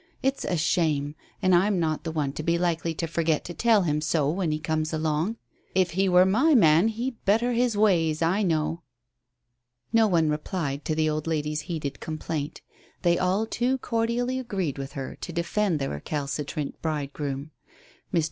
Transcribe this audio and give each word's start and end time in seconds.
It's 0.23 0.43
a 0.45 0.57
shame, 0.57 1.13
and 1.43 1.53
I'm 1.53 1.79
not 1.79 2.05
the 2.05 2.11
one 2.11 2.33
to 2.33 2.41
be 2.41 2.57
likely 2.57 2.95
to 2.95 3.05
forget 3.05 3.45
to 3.45 3.53
tell 3.53 3.83
him 3.83 4.01
so 4.01 4.31
when 4.31 4.51
he 4.51 4.57
comes 4.57 4.91
along. 4.91 5.37
If 5.75 5.91
he 5.91 6.09
were 6.09 6.25
my 6.25 6.55
man 6.55 6.87
he'd 6.87 7.23
better 7.23 7.53
his 7.53 7.77
ways, 7.77 8.23
I 8.23 8.41
know." 8.41 8.81
No 9.93 10.07
one 10.07 10.27
replied 10.29 10.85
to 10.85 10.95
the 10.95 11.07
old 11.07 11.27
lady's 11.27 11.61
heated 11.69 11.99
complaint. 11.99 12.63
They 13.03 13.19
all 13.19 13.45
too 13.45 13.77
cordially 13.77 14.39
agreed 14.39 14.79
with 14.79 14.93
her 14.93 15.17
to 15.21 15.31
defend 15.31 15.77
the 15.77 15.87
recalcitrant 15.87 16.81
bridegroom. 16.81 17.51
Mr. 18.11 18.19